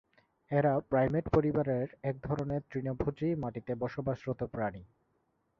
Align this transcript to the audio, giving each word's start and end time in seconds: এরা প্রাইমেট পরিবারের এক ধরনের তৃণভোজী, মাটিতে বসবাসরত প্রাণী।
এরা 0.51 0.79
প্রাইমেট 0.89 1.25
পরিবারের 1.29 1.87
এক 2.03 2.15
ধরনের 2.23 2.61
তৃণভোজী, 2.71 3.29
মাটিতে 3.35 3.71
বসবাসরত 3.75 4.41
প্রাণী। 4.43 4.83